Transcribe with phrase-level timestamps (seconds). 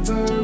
[0.00, 0.37] never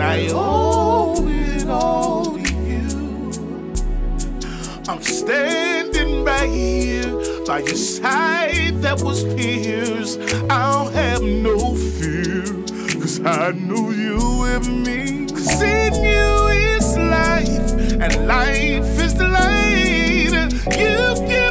[0.00, 3.72] and I owe it all to you.
[4.88, 7.10] I'm standing right here
[7.44, 10.20] by your side that was pierced.
[10.48, 12.44] I'll have no fear,
[13.00, 15.26] cause I know you with me.
[15.26, 16.46] Cause in you
[16.76, 20.52] is life, and life is the light.
[20.78, 21.47] You give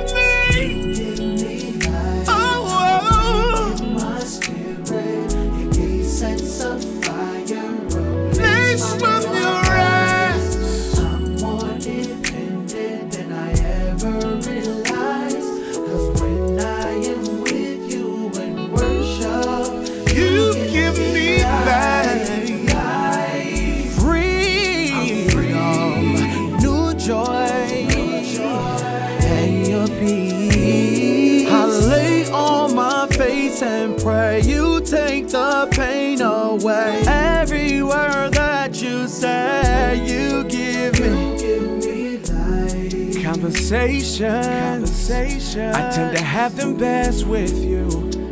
[35.21, 37.01] take the pain away.
[37.07, 41.17] Every word that you say, you give me.
[43.23, 44.83] Conversation.
[45.73, 47.87] I tend to have them best with you.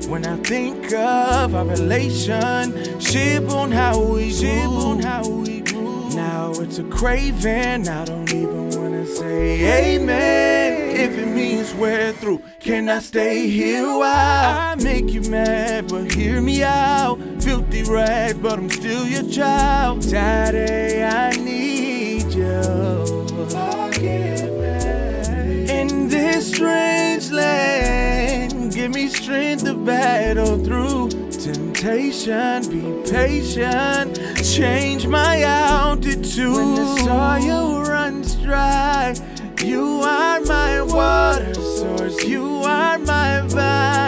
[0.09, 6.09] When I think of our relationship on how we ship on how we grew.
[6.09, 7.88] Now it's a craving.
[7.88, 9.75] I don't even wanna say amen.
[11.67, 14.03] If it through, can I stay here while?
[14.03, 17.17] I make you mad, but hear me out.
[17.41, 20.07] Filthy rag, but I'm still your child.
[20.07, 23.25] Daddy, I need you.
[25.67, 32.61] In this strange land, give me strength to battle through temptation.
[32.69, 36.53] Be patient, change my altitude.
[36.53, 39.15] When the soil runs dry,
[39.65, 42.23] you are my water source.
[42.23, 44.04] You are my vine.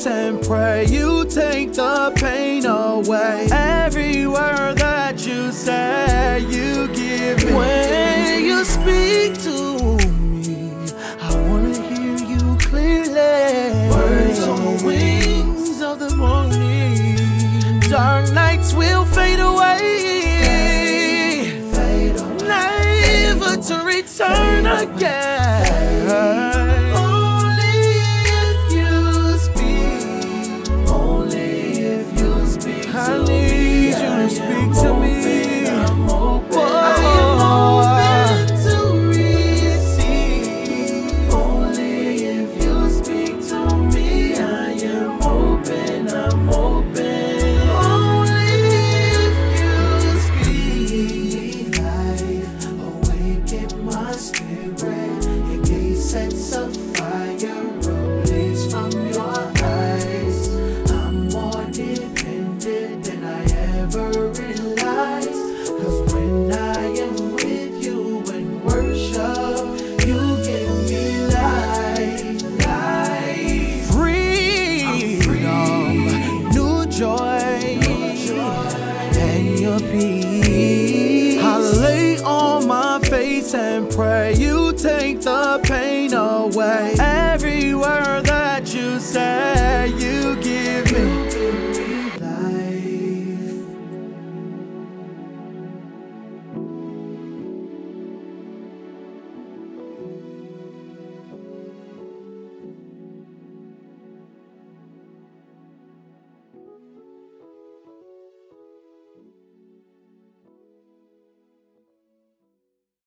[0.00, 3.48] Face and pray you take the pain away.
[3.50, 7.54] Every word that you say, you give me.
[7.54, 9.96] When you speak to
[10.32, 10.72] me,
[11.20, 13.88] I wanna hear you clearly.
[13.90, 17.80] Words on the wings of the morning.
[17.90, 19.80] Dark nights will fade away.
[21.72, 23.02] Fade away.
[23.24, 25.49] Never to return again.
[79.60, 81.38] Your peace.
[81.42, 86.94] I lay on my face and pray you take the pain away.